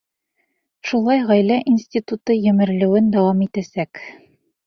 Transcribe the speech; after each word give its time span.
Шулай 0.91 1.19
ғаилә 1.31 1.57
институты 1.73 2.37
емерелеүен 2.47 3.13
дауам 3.17 3.47
итәсәк. 3.49 4.01